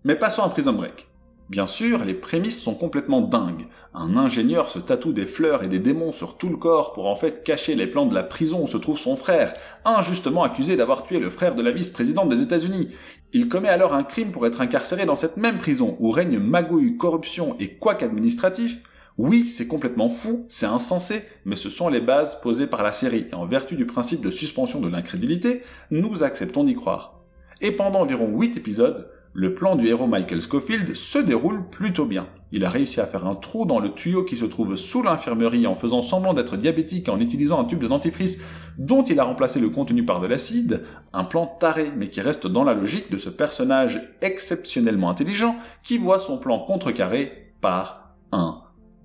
Mais 0.05 0.17
passons 0.17 0.43
à 0.43 0.49
Prison 0.49 0.73
Break. 0.73 1.09
Bien 1.49 1.67
sûr, 1.67 2.05
les 2.05 2.15
prémices 2.15 2.63
sont 2.63 2.75
complètement 2.75 3.21
dingues. 3.21 3.67
Un 3.95 4.17
ingénieur 4.17 4.71
se 4.71 4.79
tatoue 4.79 5.13
des 5.13 5.27
fleurs 5.27 5.63
et 5.63 5.69
des 5.69 5.81
démons 5.81 6.13
sur 6.13 6.39
tout 6.39 6.49
le 6.49 6.57
corps 6.57 6.93
pour 6.95 7.09
en 7.09 7.17
fait 7.17 7.45
cacher 7.45 7.75
les 7.75 7.87
plans 7.87 8.07
de 8.07 8.15
la 8.15 8.23
prison 8.23 8.63
où 8.63 8.67
se 8.67 8.79
trouve 8.79 8.99
son 8.99 9.17
frère, 9.17 9.53
injustement 9.85 10.45
accusé 10.45 10.77
d'avoir 10.77 11.03
tué 11.03 11.19
le 11.19 11.31
frère 11.31 11.55
de 11.55 11.63
la 11.63 11.73
vice-présidente 11.73 12.31
des 12.31 12.43
États-Unis. 12.43 12.95
Il 13.35 13.49
commet 13.49 13.69
alors 13.69 13.93
un 13.93 14.03
crime 14.03 14.33
pour 14.33 14.47
être 14.47 14.61
incarcéré 14.61 15.05
dans 15.05 15.15
cette 15.15 15.37
même 15.37 15.59
prison 15.59 15.97
où 16.01 16.11
règne 16.11 16.39
magouille, 16.39 16.97
corruption 16.97 17.55
et 17.59 17.75
couac 17.75 18.03
administratif, 18.03 18.83
oui, 19.19 19.45
c'est 19.45 19.67
complètement 19.67 20.09
fou, 20.09 20.47
c'est 20.49 20.67
insensé, 20.67 21.25
mais 21.45 21.57
ce 21.57 21.69
sont 21.69 21.89
les 21.89 22.01
bases 22.01 22.41
posées 22.41 22.67
par 22.67 22.83
la 22.83 22.93
série, 22.93 23.27
et 23.31 23.35
en 23.35 23.47
vertu 23.47 23.77
du 23.77 23.87
principe 23.87 24.25
de 24.25 24.31
suspension 24.31 24.81
de 24.81 24.89
l'incrédulité, 24.89 25.63
nous 25.91 26.23
acceptons 26.23 26.65
d'y 26.65 26.75
croire. 26.75 27.21
Et 27.61 27.73
pendant 27.73 28.01
environ 28.01 28.29
8 28.29 28.57
épisodes, 28.57 29.09
le 29.35 29.55
plan 29.55 29.77
du 29.77 29.87
héros 29.87 30.07
Michael 30.07 30.43
Scofield 30.43 30.95
se 30.95 31.19
déroule 31.19 31.69
plutôt 31.71 32.05
bien. 32.05 32.27
Il 32.51 32.67
a 32.67 32.71
réussi 32.71 33.01
à 33.01 33.07
faire 33.07 33.27
un 33.27 33.35
trou 33.35 33.65
dans 33.65 33.79
le 33.79 33.93
tuyau 33.93 34.25
qui 34.25 34.37
se 34.37 34.45
trouve 34.45 34.77
sous 34.77 35.03
l'infirmerie 35.03 35.67
en 35.67 35.75
faisant 35.75 36.03
semblant 36.03 36.35
d'être 36.35 36.59
diabétique 36.59 37.09
et 37.09 37.11
en 37.11 37.21
utilisant 37.21 37.59
un 37.59 37.65
tube 37.65 37.81
de 37.81 37.89
dentifrice 37.89 38.41
dont 38.77 39.03
il 39.05 39.19
a 39.21 39.25
remplacé 39.25 39.59
le 39.59 39.71
contenu 39.71 40.05
par 40.05 40.21
de 40.21 40.27
l'acide, 40.27 40.83
un 41.15 41.25
plan 41.25 41.47
taré 41.47 41.93
mais 41.97 42.11
qui 42.11 42.21
reste 42.21 42.47
dans 42.47 42.65
la 42.65 42.75
logique 42.75 43.11
de 43.11 43.17
ce 43.17 43.31
personnage 43.31 44.03
exceptionnellement 44.21 45.09
intelligent 45.09 45.57
qui 45.83 45.97
voit 45.97 46.19
son 46.19 46.37
plan 46.37 46.59
contrecarré 46.59 47.55
par 47.63 48.17
un 48.33 48.62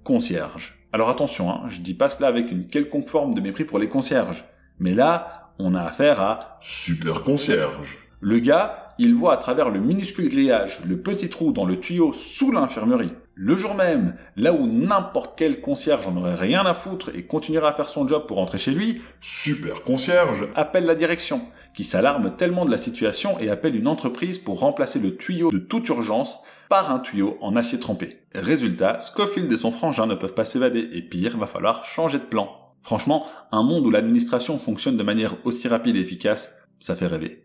concierge. 0.07 0.73
Alors 0.93 1.09
attention, 1.09 1.51
hein, 1.51 1.63
je 1.67 1.81
dis 1.81 1.93
pas 1.93 2.07
cela 2.07 2.29
avec 2.29 2.49
une 2.49 2.67
quelconque 2.67 3.09
forme 3.09 3.33
de 3.33 3.41
mépris 3.41 3.65
pour 3.65 3.77
les 3.77 3.89
concierges. 3.89 4.45
Mais 4.79 4.93
là, 4.93 5.43
On 5.59 5.73
a 5.73 5.81
affaire 5.81 6.21
à 6.21 6.57
Super 6.61 7.23
concierge. 7.23 7.97
le 8.21 8.37
gars, 8.39 8.93
il 8.99 9.15
voit 9.15 9.33
à 9.33 9.37
travers 9.37 9.69
le 9.71 9.79
minuscule 9.79 10.29
grillage, 10.29 10.81
le 10.87 10.97
petit 11.01 11.29
trou 11.29 11.51
dans 11.51 11.65
le 11.65 11.79
tuyau 11.79 12.13
sous 12.13 12.51
l'infirmerie. 12.51 13.11
Le 13.33 13.55
jour 13.55 13.73
même, 13.73 14.15
là 14.35 14.53
où 14.53 14.67
n'importe 14.67 15.33
quel 15.37 15.59
concierge 15.61 16.05
en 16.07 16.15
aurait 16.15 16.35
rien 16.35 16.63
à 16.65 16.73
foutre 16.75 17.09
et 17.15 17.23
continuera 17.25 17.69
à 17.69 17.73
faire 17.73 17.89
son 17.89 18.07
job 18.07 18.25
pour 18.27 18.37
rentrer 18.37 18.59
chez 18.59 18.71
lui, 18.71 19.01
Super 19.19 19.81
concierge. 19.83 20.47
appelle 20.55 20.85
la 20.85 20.95
direction, 20.95 21.41
qui 21.73 21.83
s'alarme 21.83 22.35
tellement 22.37 22.65
de 22.65 22.71
la 22.71 22.77
situation 22.77 23.39
et 23.39 23.49
appelle 23.49 23.75
une 23.75 23.87
entreprise 23.87 24.37
pour 24.39 24.59
remplacer 24.59 24.99
le 24.99 25.17
tuyau 25.17 25.51
de 25.51 25.59
toute 25.59 25.89
urgence 25.89 26.37
par 26.69 26.91
un 26.91 26.99
tuyau 26.99 27.37
en 27.41 27.55
acier 27.55 27.79
trempé. 27.79 28.21
Résultat, 28.33 28.99
Scofield 28.99 29.51
et 29.51 29.57
son 29.57 29.71
frangin 29.71 30.05
ne 30.05 30.15
peuvent 30.15 30.33
pas 30.33 30.45
s'évader, 30.45 30.89
et 30.93 31.01
pire, 31.01 31.37
va 31.37 31.47
falloir 31.47 31.83
changer 31.83 32.19
de 32.19 32.23
plan. 32.23 32.49
Franchement, 32.81 33.25
un 33.51 33.63
monde 33.63 33.85
où 33.85 33.91
l'administration 33.91 34.57
fonctionne 34.59 34.97
de 34.97 35.03
manière 35.03 35.35
aussi 35.45 35.67
rapide 35.67 35.95
et 35.95 36.01
efficace, 36.01 36.55
ça 36.79 36.95
fait 36.95 37.07
rêver. 37.07 37.43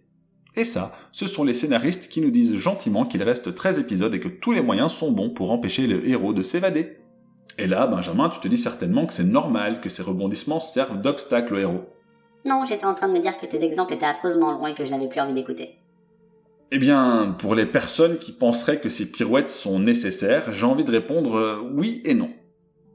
Et 0.55 0.65
ça, 0.65 0.93
ce 1.13 1.27
sont 1.27 1.45
les 1.45 1.55
scénaristes 1.55 2.09
qui 2.09 2.21
nous 2.21 2.31
disent 2.31 2.57
gentiment 2.57 3.07
qu'il 3.07 3.23
reste 3.23 3.55
13 3.55 3.79
épisodes 3.79 4.15
et 4.15 4.21
que 4.21 4.29
tous 4.29 4.53
les 4.53 4.61
moyens 4.61 4.93
sont 4.93 5.11
bons 5.11 5.31
pour 5.31 5.51
empêcher 5.51 5.87
le 5.87 6.07
héros 6.07 6.35
de 6.35 6.43
s'évader. 6.43 6.99
Et 7.59 7.67
là, 7.67 7.87
Benjamin, 7.87 8.29
tu 8.29 8.41
te 8.41 8.49
dis 8.49 8.59
certainement 8.59 9.07
que 9.07 9.13
c'est 9.13 9.25
normal 9.25 9.81
que 9.81 9.89
ces 9.89 10.03
rebondissements 10.03 10.61
servent 10.61 11.01
d'obstacle 11.01 11.55
au 11.55 11.59
héros. 11.59 11.85
Non, 12.45 12.65
j'étais 12.67 12.85
en 12.85 12.95
train 12.95 13.09
de 13.09 13.15
me 13.15 13.21
dire 13.21 13.39
que 13.39 13.47
tes 13.47 13.65
exemples 13.65 13.95
étaient 13.95 14.07
affreusement 14.07 14.53
longs 14.53 14.67
et 14.67 14.75
que 14.75 14.85
je 14.85 14.91
n'avais 14.91 15.09
plus 15.09 15.21
envie 15.21 15.35
d'écouter. 15.35 15.79
Eh 16.75 16.79
bien, 16.79 17.37
pour 17.39 17.55
les 17.55 17.67
personnes 17.67 18.17
qui 18.17 18.33
penseraient 18.33 18.81
que 18.81 18.89
ces 18.89 19.13
pirouettes 19.13 19.51
sont 19.51 19.79
nécessaires, 19.79 20.55
j'ai 20.55 20.65
envie 20.65 20.85
de 20.85 20.91
répondre 20.91 21.35
euh, 21.35 21.61
oui 21.71 22.01
et 22.07 22.15
non. 22.15 22.31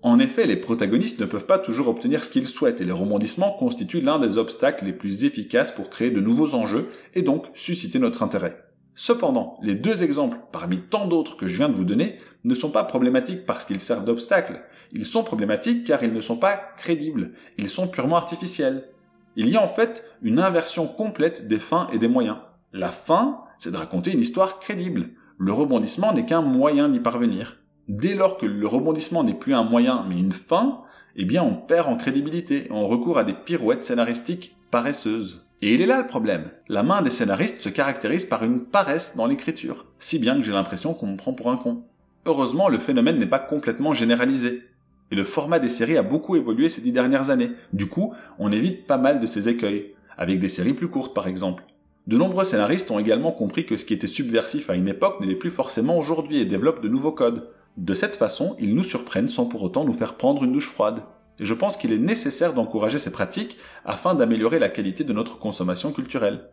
En 0.02 0.18
effet, 0.18 0.48
les 0.48 0.56
protagonistes 0.58 1.20
ne 1.20 1.28
peuvent 1.28 1.46
pas 1.46 1.60
toujours 1.60 1.88
obtenir 1.88 2.24
ce 2.24 2.32
qu'ils 2.32 2.48
souhaitent 2.48 2.82
et 2.82 2.86
les 2.86 2.92
rebondissements 2.92 3.52
constituent 3.52 4.02
l'un 4.02 4.18
des 4.18 4.40
obstacles 4.40 4.86
les 4.86 4.94
plus 4.94 5.26
efficaces 5.26 5.72
pour 5.72 5.92
créer 5.92 6.10
de 6.10 6.20
nouveaux 6.20 6.56
enjeux 6.56 6.90
et 7.14 7.22
donc 7.22 7.46
susciter 7.54 8.00
notre 8.00 8.24
intérêt. 8.24 8.58
Cependant, 8.96 9.60
les 9.62 9.76
deux 9.76 10.04
exemples, 10.04 10.40
parmi 10.52 10.82
tant 10.82 11.06
d'autres 11.06 11.38
que 11.38 11.46
je 11.46 11.58
viens 11.58 11.70
de 11.70 11.76
vous 11.76 11.86
donner, 11.86 12.18
ne 12.46 12.56
sont 12.56 12.72
pas 12.72 12.84
problématiques 12.84 13.46
parce 13.46 13.64
qu'ils 13.64 13.80
servent 13.80 14.06
d'obstacle. 14.06 14.64
Ils 14.92 15.06
sont 15.06 15.24
problématiques 15.24 15.86
car 15.86 16.04
ils 16.04 16.14
ne 16.14 16.22
sont 16.22 16.38
pas 16.38 16.60
crédibles. 16.78 17.34
Ils 17.60 17.70
sont 17.70 17.88
purement 17.88 18.18
artificiels. 18.18 18.90
Il 19.36 19.48
y 19.50 19.56
a 19.56 19.64
en 19.64 19.68
fait 19.68 20.04
une 20.24 20.40
inversion 20.40 20.88
complète 20.88 21.48
des 21.48 21.60
fins 21.60 21.88
et 21.94 22.00
des 22.00 22.08
moyens. 22.08 22.38
La 22.74 22.90
fin, 22.90 23.44
c'est 23.58 23.72
de 23.72 23.78
raconter 23.78 24.14
une 24.14 24.20
histoire 24.20 24.60
crédible. 24.60 25.10
Le 25.38 25.52
rebondissement 25.52 26.14
n'est 26.14 26.26
qu'un 26.26 26.42
moyen 26.42 26.90
d'y 26.90 27.00
parvenir. 27.00 27.58
Dès 27.88 28.16
lors 28.16 28.38
que 28.38 28.46
le 28.46 28.68
rebondissement 28.68 29.24
n'est 29.24 29.34
plus 29.34 29.54
un 29.54 29.64
moyen 29.64 30.06
mais 30.10 30.20
une 30.20 30.32
fin, 30.32 30.82
eh 31.16 31.26
bien 31.26 31.44
on 31.44 31.56
perd 31.56 31.88
en 31.88 31.96
crédibilité 31.96 32.68
on 32.70 32.86
recourt 32.86 33.18
à 33.18 33.24
des 33.24 33.34
pirouettes 33.34 33.84
scénaristiques 33.84 34.56
paresseuses. 34.72 35.48
Et 35.62 35.74
il 35.74 35.82
est 35.82 35.88
là 35.88 36.00
le 36.00 36.08
problème. 36.08 36.52
La 36.68 36.84
main 36.84 37.02
des 37.02 37.10
scénaristes 37.10 37.62
se 37.62 37.70
caractérise 37.70 38.26
par 38.26 38.44
une 38.44 38.66
paresse 38.66 39.16
dans 39.16 39.26
l'écriture, 39.26 39.88
si 39.98 40.20
bien 40.20 40.36
que 40.36 40.44
j'ai 40.44 40.52
l'impression 40.52 40.94
qu'on 40.94 41.08
me 41.08 41.18
prend 41.18 41.34
pour 41.34 41.50
un 41.50 41.58
con. 41.58 41.84
Heureusement, 42.28 42.70
le 42.70 42.78
phénomène 42.78 43.18
n'est 43.18 43.26
pas 43.26 43.40
complètement 43.40 43.94
généralisé. 43.94 44.64
Et 45.10 45.16
le 45.16 45.24
format 45.24 45.60
des 45.60 45.70
séries 45.70 45.98
a 45.98 46.04
beaucoup 46.04 46.36
évolué 46.36 46.70
ces 46.70 46.82
dix 46.82 46.92
dernières 46.92 47.32
années. 47.32 47.54
Du 47.74 47.88
coup, 47.88 48.14
on 48.38 48.52
évite 48.52 48.86
pas 48.86 48.98
mal 48.98 49.20
de 49.20 49.26
ces 49.26 49.50
écueils, 49.50 49.96
avec 50.18 50.40
des 50.40 50.50
séries 50.50 50.74
plus 50.74 50.90
courtes 50.90 51.16
par 51.16 51.28
exemple. 51.28 51.64
De 52.08 52.16
nombreux 52.16 52.46
scénaristes 52.46 52.90
ont 52.90 53.00
également 53.00 53.34
compris 53.34 53.66
que 53.66 53.76
ce 53.76 53.84
qui 53.84 53.94
était 53.94 54.08
subversif 54.08 54.70
à 54.70 54.76
une 54.76 54.88
époque 54.88 55.20
ne 55.20 55.26
l'est 55.26 55.36
plus 55.36 55.52
forcément 55.52 56.00
aujourd'hui 56.00 56.38
et 56.38 56.46
développent 56.46 56.82
de 56.82 56.88
nouveaux 56.88 57.12
codes. 57.12 57.50
De 57.76 57.94
cette 57.94 58.16
façon, 58.16 58.56
ils 58.60 58.74
nous 58.74 58.86
surprennent 58.86 59.28
sans 59.28 59.46
pour 59.46 59.62
autant 59.62 59.84
nous 59.84 59.94
faire 59.94 60.16
prendre 60.16 60.46
une 60.46 60.54
douche 60.54 60.72
froide. 60.72 61.02
Et 61.38 61.46
je 61.46 61.54
pense 61.54 61.76
qu'il 61.76 61.92
est 61.92 61.98
nécessaire 61.98 62.54
d'encourager 62.54 62.98
ces 62.98 63.12
pratiques 63.12 63.58
afin 63.84 64.16
d'améliorer 64.16 64.58
la 64.58 64.70
qualité 64.70 65.04
de 65.04 65.12
notre 65.12 65.38
consommation 65.38 65.92
culturelle. 65.92 66.50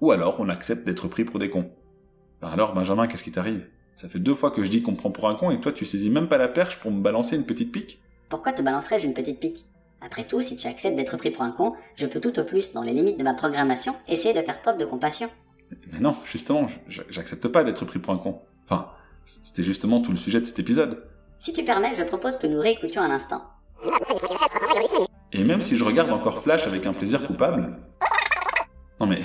Ou 0.00 0.12
alors 0.12 0.36
on 0.38 0.48
accepte 0.48 0.86
d'être 0.86 1.08
pris 1.08 1.24
pour 1.24 1.40
des 1.40 1.50
cons. 1.50 1.72
Ben 2.40 2.48
alors 2.48 2.72
Benjamin, 2.72 3.08
qu'est-ce 3.08 3.24
qui 3.24 3.32
t'arrive? 3.32 3.66
Ça 3.96 4.08
fait 4.08 4.20
deux 4.20 4.34
fois 4.36 4.52
que 4.52 4.62
je 4.62 4.70
dis 4.70 4.80
qu'on 4.80 4.92
me 4.92 4.96
prend 4.96 5.10
pour 5.10 5.28
un 5.28 5.34
con 5.34 5.50
et 5.50 5.60
toi 5.60 5.72
tu 5.72 5.84
saisis 5.84 6.08
même 6.08 6.28
pas 6.28 6.38
la 6.38 6.48
perche 6.48 6.78
pour 6.78 6.92
me 6.92 7.02
balancer 7.02 7.34
une 7.34 7.46
petite 7.46 7.72
pique? 7.72 8.00
Pourquoi 8.28 8.52
te 8.52 8.62
balancerais-je 8.62 9.06
une 9.06 9.14
petite 9.14 9.40
pique? 9.40 9.66
Après 10.00 10.26
tout, 10.26 10.42
si 10.42 10.56
tu 10.56 10.66
acceptes 10.66 10.96
d'être 10.96 11.16
pris 11.16 11.30
pour 11.30 11.42
un 11.42 11.50
con, 11.50 11.74
je 11.96 12.06
peux 12.06 12.20
tout 12.20 12.38
au 12.38 12.44
plus, 12.44 12.72
dans 12.72 12.82
les 12.82 12.92
limites 12.92 13.18
de 13.18 13.24
ma 13.24 13.34
programmation, 13.34 13.94
essayer 14.06 14.34
de 14.34 14.42
faire 14.42 14.60
preuve 14.60 14.78
de 14.78 14.84
compassion. 14.84 15.30
Mais 15.92 16.00
non, 16.00 16.14
justement, 16.24 16.66
j'accepte 16.88 17.48
pas 17.48 17.64
d'être 17.64 17.84
pris 17.84 17.98
pour 17.98 18.12
un 18.12 18.18
con. 18.18 18.42
Enfin, 18.64 18.90
c'était 19.24 19.62
justement 19.62 20.00
tout 20.02 20.10
le 20.10 20.16
sujet 20.18 20.40
de 20.40 20.44
cet 20.44 20.58
épisode. 20.58 21.04
Si 21.38 21.52
tu 21.52 21.64
permets, 21.64 21.94
je 21.94 22.04
propose 22.04 22.36
que 22.36 22.46
nous 22.46 22.60
réécoutions 22.60 23.02
un 23.02 23.10
instant. 23.10 23.42
Et 25.32 25.42
même 25.42 25.60
si 25.60 25.76
je 25.76 25.84
regarde 25.84 26.10
encore 26.10 26.42
Flash 26.42 26.66
avec 26.66 26.86
un 26.86 26.92
plaisir 26.92 27.26
coupable. 27.26 27.76
Non 29.00 29.06
mais, 29.06 29.22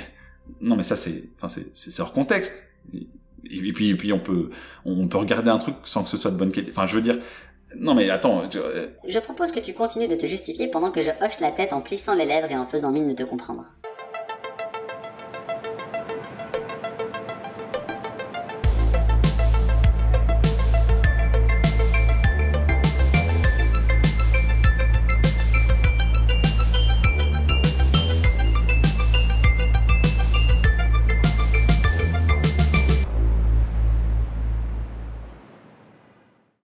non 0.59 0.75
mais 0.75 0.83
ça 0.83 0.95
c'est, 0.95 1.29
enfin 1.39 1.61
c'est 1.73 1.99
hors 1.99 2.11
contexte. 2.11 2.63
Et, 2.93 3.07
et 3.45 3.71
puis, 3.71 3.89
et 3.89 3.95
puis 3.95 4.11
on 4.11 4.19
peut, 4.19 4.49
on 4.85 5.07
peut 5.07 5.17
regarder 5.17 5.49
un 5.49 5.59
truc 5.59 5.75
sans 5.83 6.03
que 6.03 6.09
ce 6.09 6.17
soit 6.17 6.31
de 6.31 6.35
bonne 6.35 6.51
qualité. 6.51 6.71
Enfin, 6.71 6.85
je 6.85 6.95
veux 6.95 7.01
dire, 7.01 7.19
non 7.75 7.93
mais 7.93 8.09
attends, 8.09 8.49
je- 8.49 8.59
euh, 8.59 8.87
Je 9.07 9.19
propose 9.19 9.51
que 9.51 9.59
tu 9.59 9.73
continues 9.73 10.07
de 10.07 10.15
te 10.15 10.25
justifier 10.25 10.67
pendant 10.69 10.91
que 10.91 11.01
je 11.01 11.11
hoche 11.21 11.39
la 11.39 11.51
tête 11.51 11.73
en 11.73 11.81
plissant 11.81 12.13
les 12.15 12.25
lèvres 12.25 12.51
et 12.51 12.57
en 12.57 12.65
faisant 12.67 12.91
mine 12.91 13.07
de 13.07 13.13
te 13.13 13.23
comprendre. 13.23 13.65